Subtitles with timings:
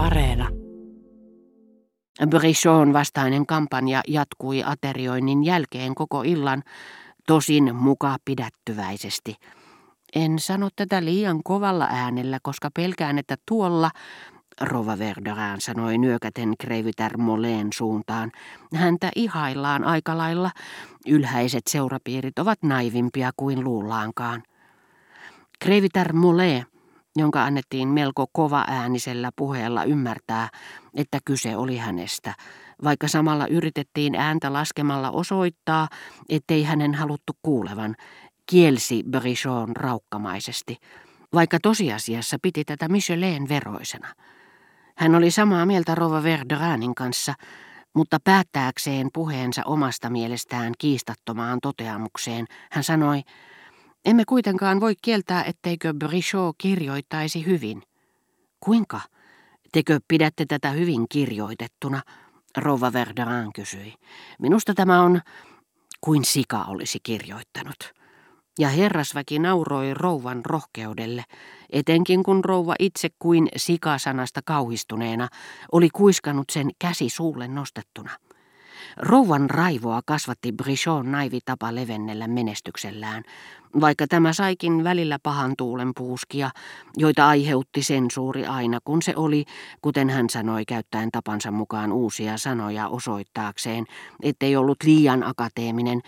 [0.00, 0.48] Areena.
[2.26, 6.62] Brichon vastainen kampanja jatkui aterioinnin jälkeen koko illan,
[7.26, 9.36] tosin muka pidättyväisesti.
[10.14, 13.90] En sano tätä liian kovalla äänellä, koska pelkään, että tuolla,
[14.60, 18.32] Rova Verderin sanoi nyökäten Kreiviter Moleen suuntaan,
[18.74, 20.50] häntä ihaillaan aika lailla.
[21.06, 24.42] Ylhäiset seurapiirit ovat naivimpia kuin luullaankaan.
[25.58, 26.64] Kreiviter Molee
[27.16, 30.48] jonka annettiin melko kova äänisellä puheella ymmärtää,
[30.94, 32.34] että kyse oli hänestä,
[32.84, 35.88] vaikka samalla yritettiin ääntä laskemalla osoittaa,
[36.28, 37.96] ettei hänen haluttu kuulevan,
[38.46, 40.76] kielsi Brichon raukkamaisesti,
[41.34, 44.08] vaikka tosiasiassa piti tätä Michelin veroisena.
[44.96, 47.34] Hän oli samaa mieltä Rova Verderanin kanssa,
[47.94, 53.22] mutta päättääkseen puheensa omasta mielestään kiistattomaan toteamukseen, hän sanoi,
[54.04, 57.82] emme kuitenkaan voi kieltää, etteikö Brichot kirjoittaisi hyvin.
[58.60, 59.00] Kuinka?
[59.72, 62.02] Tekö pidätte tätä hyvin kirjoitettuna?
[62.56, 63.94] Rova Verderin kysyi.
[64.38, 65.20] Minusta tämä on
[66.00, 67.92] kuin sika olisi kirjoittanut.
[68.58, 71.24] Ja herrasväki nauroi rouvan rohkeudelle,
[71.70, 75.28] etenkin kun rouva itse kuin sikasanasta kauhistuneena
[75.72, 78.10] oli kuiskannut sen käsi suulle nostettuna.
[78.96, 83.22] Rouvan raivoa kasvatti Brichon naivi tapa levennellä menestyksellään,
[83.80, 86.50] vaikka tämä saikin välillä pahan tuulen puuskia,
[86.96, 89.44] joita aiheutti sensuuri aina, kun se oli,
[89.82, 93.84] kuten hän sanoi käyttäen tapansa mukaan uusia sanoja osoittaakseen,
[94.22, 96.00] ettei ollut liian akateeminen,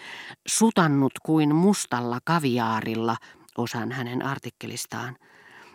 [0.46, 3.16] sutannut kuin mustalla kaviaarilla
[3.58, 5.16] osan hänen artikkelistaan.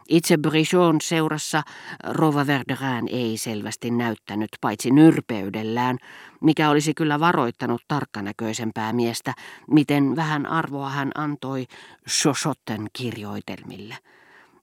[0.10, 1.64] Itse Brichon seurassa
[2.04, 5.98] Rova Verderin ei selvästi näyttänyt paitsi nyrpeydellään,
[6.42, 9.34] mikä olisi kyllä varoittanut tarkkanäköisempää miestä,
[9.72, 11.66] miten vähän arvoa hän antoi
[12.10, 13.96] Chochotten kirjoitelmille.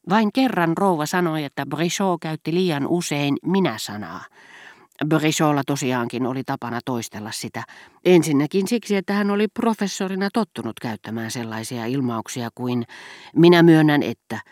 [0.08, 4.24] Vain kerran rouva sanoi, että Brichot käytti liian usein minä-sanaa.
[5.06, 7.62] Bricholla tosiaankin oli tapana toistella sitä.
[8.04, 12.84] Ensinnäkin siksi, että hän oli professorina tottunut käyttämään sellaisia ilmauksia kuin
[13.36, 14.40] minä myönnän, että–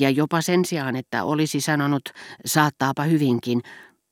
[0.00, 2.02] ja jopa sen sijaan, että olisi sanonut
[2.46, 3.62] saattaapa hyvinkin,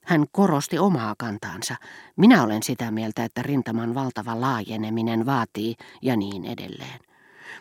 [0.05, 1.77] hän korosti omaa kantaansa.
[2.17, 7.01] Minä olen sitä mieltä, että rintaman valtava laajeneminen vaatii ja niin edelleen.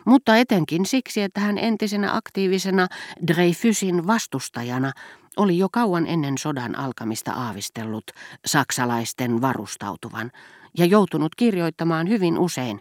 [0.06, 2.86] Mutta etenkin siksi, että hän entisenä aktiivisena
[3.26, 4.92] Dreyfusin vastustajana
[5.36, 8.04] oli jo kauan ennen sodan alkamista aavistellut
[8.46, 10.30] saksalaisten varustautuvan
[10.78, 12.80] ja joutunut kirjoittamaan hyvin usein.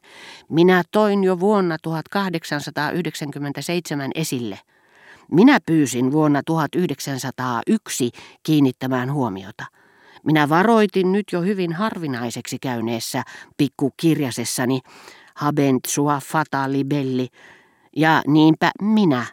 [0.49, 4.59] Minä toin jo vuonna 1897 esille–
[5.31, 8.11] minä pyysin vuonna 1901
[8.43, 9.65] kiinnittämään huomiota.
[10.25, 13.23] Minä varoitin nyt jo hyvin harvinaiseksi käyneessä
[13.57, 14.79] pikkukirjasessani
[15.35, 17.27] Habent sua fata libelli,
[17.95, 19.25] ja niinpä minä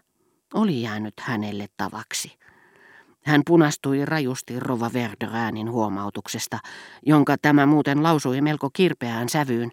[0.55, 2.39] oli jäänyt hänelle tavaksi.
[3.25, 6.59] Hän punastui rajusti Rova Verderäänin huomautuksesta,
[7.07, 9.71] jonka tämä muuten lausui melko kirpeään sävyyn.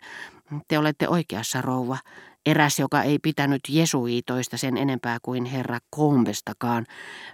[0.67, 1.97] Te olette oikeassa, rouva.
[2.47, 6.85] Eräs, joka ei pitänyt jesuiitoista sen enempää kuin herra Kombestakaan,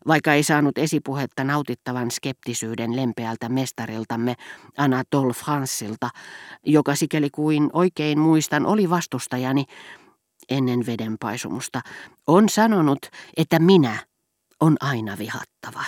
[0.07, 4.35] vaikka ei saanut esipuhetta nautittavan skeptisyyden lempeältä mestariltamme
[4.77, 6.09] Anatole Fransilta,
[6.65, 9.65] joka sikäli kuin oikein muistan oli vastustajani
[10.49, 11.81] ennen vedenpaisumusta,
[12.27, 13.97] on sanonut, että minä
[14.59, 15.83] on aina vihattava.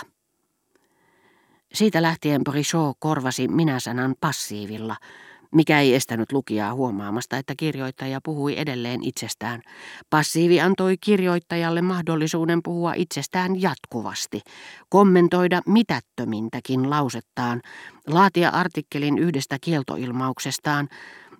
[1.74, 4.96] Siitä lähtien Brichot korvasi minä-sanan passiivilla–
[5.56, 9.62] mikä ei estänyt lukijaa huomaamasta, että kirjoittaja puhui edelleen itsestään.
[10.10, 14.40] Passiivi antoi kirjoittajalle mahdollisuuden puhua itsestään jatkuvasti,
[14.88, 17.62] kommentoida mitättömintäkin lausettaan,
[18.06, 20.88] laatia artikkelin yhdestä kieltoilmauksestaan,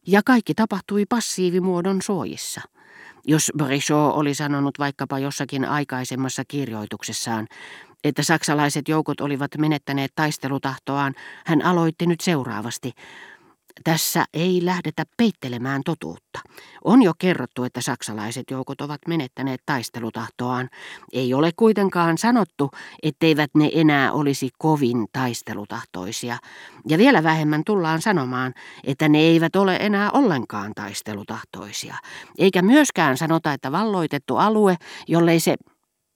[0.06, 2.60] ja kaikki tapahtui passiivimuodon suojissa.
[3.26, 7.46] Jos Brichot oli sanonut vaikkapa jossakin aikaisemmassa kirjoituksessaan,
[8.04, 11.14] että saksalaiset joukot olivat menettäneet taistelutahtoaan,
[11.46, 12.92] hän aloitti nyt seuraavasti–
[13.84, 16.38] tässä ei lähdetä peittelemään totuutta.
[16.84, 20.68] On jo kerrottu, että saksalaiset joukot ovat menettäneet taistelutahtoaan.
[21.12, 22.70] Ei ole kuitenkaan sanottu,
[23.02, 26.38] etteivät ne enää olisi kovin taistelutahtoisia.
[26.88, 31.94] Ja vielä vähemmän tullaan sanomaan, että ne eivät ole enää ollenkaan taistelutahtoisia.
[32.38, 34.76] Eikä myöskään sanota, että valloitettu alue,
[35.08, 35.54] jollei se...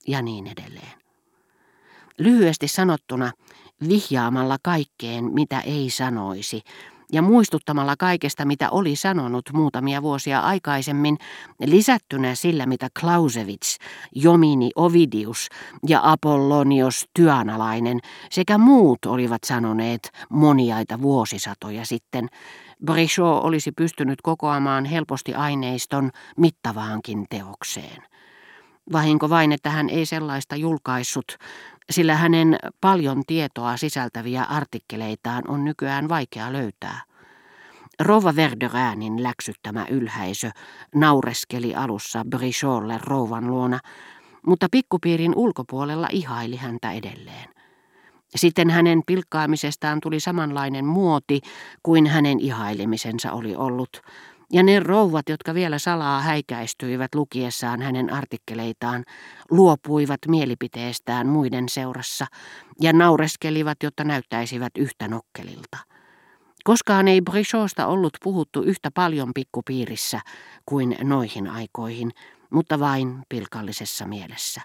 [0.07, 1.01] ja niin edelleen.
[2.19, 3.33] Lyhyesti sanottuna,
[3.89, 6.63] vihjaamalla kaikkeen, mitä ei sanoisi,
[7.13, 11.19] ja muistuttamalla kaikesta, mitä oli sanonut muutamia vuosia aikaisemmin,
[11.67, 13.77] lisättynä sillä, mitä Clausewitz,
[14.15, 15.49] Jomini Ovidius
[15.89, 22.29] ja Apollonios Tyanalainen sekä muut olivat sanoneet moniaita vuosisatoja sitten,
[22.85, 28.03] Brichot olisi pystynyt kokoamaan helposti aineiston mittavaankin teokseen.
[28.93, 31.37] Vahinko vain, että hän ei sellaista julkaissut,
[31.91, 37.03] sillä hänen paljon tietoa sisältäviä artikkeleitaan on nykyään vaikea löytää.
[38.01, 40.51] Rova Verderäänin läksyttämä ylhäisö
[40.95, 43.79] naureskeli alussa Bricholle rouvan luona,
[44.47, 47.49] mutta pikkupiirin ulkopuolella ihaili häntä edelleen.
[48.37, 51.41] Sitten hänen pilkkaamisestaan tuli samanlainen muoti
[51.83, 54.03] kuin hänen ihailemisensa oli ollut,
[54.53, 59.05] ja ne rouvat, jotka vielä salaa häikäistyivät lukiessaan hänen artikkeleitaan,
[59.51, 62.27] luopuivat mielipiteestään muiden seurassa
[62.81, 65.79] ja naureskelivat, jotta näyttäisivät yhtä nokkelilta.
[66.65, 70.21] Koskaan ei Brichosta ollut puhuttu yhtä paljon pikkupiirissä
[70.67, 72.11] kuin noihin aikoihin,
[72.51, 74.61] mutta vain pilkallisessa mielessä.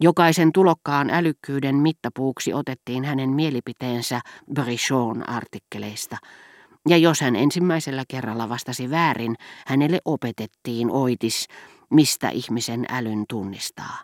[0.00, 4.20] Jokaisen tulokkaan älykkyyden mittapuuksi otettiin hänen mielipiteensä
[4.54, 6.16] Brichon artikkeleista,
[6.88, 9.36] ja jos hän ensimmäisellä kerralla vastasi väärin,
[9.66, 11.48] hänelle opetettiin oitis,
[11.90, 13.98] mistä ihmisen älyn tunnistaa.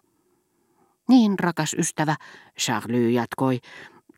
[1.08, 2.16] Niin, rakas ystävä,
[2.60, 3.60] Charlie jatkoi,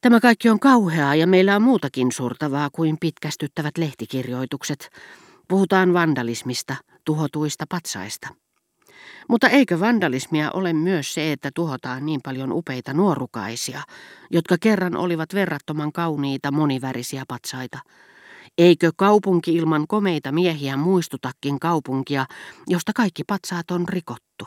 [0.02, 4.90] Tämä kaikki on kauheaa ja meillä on muutakin surtavaa kuin pitkästyttävät lehtikirjoitukset.
[5.48, 8.28] Puhutaan vandalismista, tuhotuista patsaista.
[9.28, 13.82] Mutta eikö vandalismia ole myös se, että tuhotaan niin paljon upeita nuorukaisia,
[14.30, 17.78] jotka kerran olivat verrattoman kauniita monivärisiä patsaita?
[18.58, 22.26] Eikö kaupunki ilman komeita miehiä muistutakin kaupunkia,
[22.66, 24.46] josta kaikki patsaat on rikottu?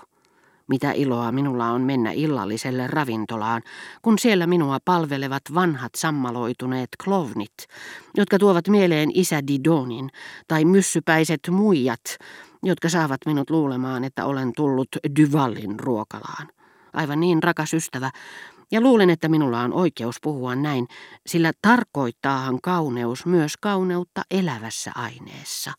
[0.67, 3.61] Mitä iloa minulla on mennä illalliselle ravintolaan,
[4.01, 7.53] kun siellä minua palvelevat vanhat sammaloituneet klovnit,
[8.17, 10.09] jotka tuovat mieleen isä Didonin,
[10.47, 12.17] tai myssypäiset muijat,
[12.63, 16.47] jotka saavat minut luulemaan, että olen tullut Duvallin ruokalaan.
[16.93, 18.11] Aivan niin, rakas ystävä,
[18.71, 20.87] ja luulen, että minulla on oikeus puhua näin,
[21.27, 25.71] sillä tarkoittaahan kauneus myös kauneutta elävässä aineessa.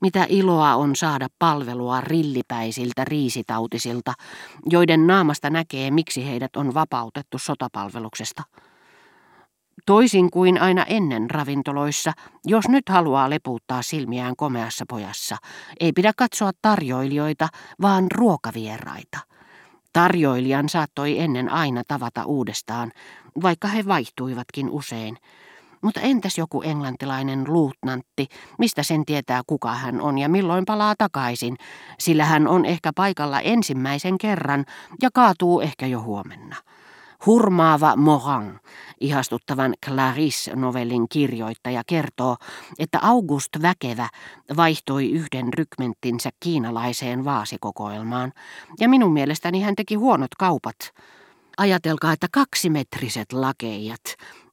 [0.00, 4.12] Mitä iloa on saada palvelua rillipäisiltä riisitautisilta,
[4.66, 8.42] joiden naamasta näkee, miksi heidät on vapautettu sotapalveluksesta.
[9.86, 12.12] Toisin kuin aina ennen ravintoloissa,
[12.44, 15.36] jos nyt haluaa lepuuttaa silmiään komeassa pojassa,
[15.80, 17.48] ei pidä katsoa tarjoilijoita,
[17.82, 19.18] vaan ruokavieraita.
[19.92, 22.92] Tarjoilijan saattoi ennen aina tavata uudestaan,
[23.42, 25.16] vaikka he vaihtuivatkin usein.
[25.82, 28.26] Mutta entäs joku englantilainen luutnantti,
[28.58, 31.56] mistä sen tietää kuka hän on ja milloin palaa takaisin,
[31.98, 34.64] sillä hän on ehkä paikalla ensimmäisen kerran
[35.02, 36.56] ja kaatuu ehkä jo huomenna.
[37.26, 38.60] Hurmaava Morin,
[39.00, 42.36] ihastuttavan Clarisse-novellin kirjoittaja, kertoo,
[42.78, 44.08] että August Väkevä
[44.56, 48.32] vaihtoi yhden rykmenttinsä kiinalaiseen vaasikokoelmaan,
[48.80, 50.76] ja minun mielestäni hän teki huonot kaupat.
[51.56, 54.04] Ajatelkaa, että kaksimetriset lakeijat,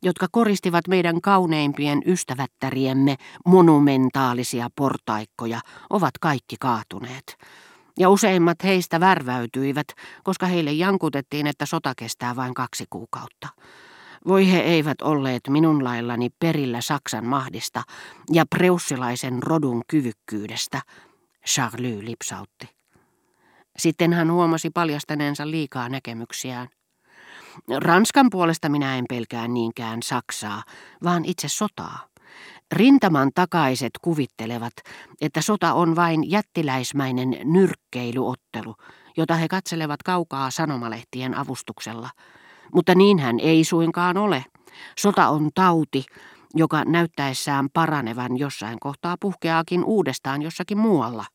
[0.02, 3.16] jotka koristivat meidän kauneimpien ystävättäriemme
[3.46, 5.60] monumentaalisia portaikkoja,
[5.90, 7.38] ovat kaikki kaatuneet
[7.98, 9.88] ja useimmat heistä värväytyivät,
[10.24, 13.48] koska heille jankutettiin, että sota kestää vain kaksi kuukautta.
[14.28, 17.84] Voi he eivät olleet minun laillani perillä Saksan mahdista
[18.32, 20.82] ja preussilaisen rodun kyvykkyydestä,
[21.48, 22.70] Charlie lipsautti.
[23.78, 26.68] Sitten hän huomasi paljastaneensa liikaa näkemyksiään.
[27.84, 30.64] Ranskan puolesta minä en pelkää niinkään Saksaa,
[31.04, 32.08] vaan itse sotaa.
[32.72, 34.74] Rintaman takaiset kuvittelevat,
[35.22, 38.76] että sota on vain jättiläismäinen nyrkkeilyottelu,
[39.18, 42.10] jota he katselevat kaukaa sanomalehtien avustuksella.
[42.74, 44.46] Mutta niinhän ei suinkaan ole.
[44.98, 46.06] Sota on tauti,
[46.56, 51.26] joka näyttäessään paranevan jossain kohtaa puhkeaakin uudestaan jossakin muualla.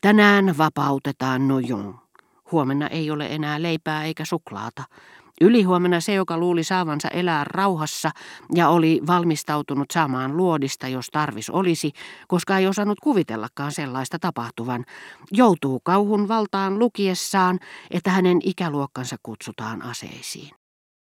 [0.00, 1.98] Tänään vapautetaan Nojon.
[2.52, 4.82] Huomenna ei ole enää leipää eikä suklaata.
[5.40, 8.10] Ylihuomenna se, joka luuli saavansa elää rauhassa
[8.54, 11.92] ja oli valmistautunut saamaan luodista, jos tarvis olisi,
[12.28, 14.84] koska ei osannut kuvitellakaan sellaista tapahtuvan,
[15.32, 17.58] joutuu kauhun valtaan lukiessaan,
[17.90, 20.65] että hänen ikäluokkansa kutsutaan aseisiin.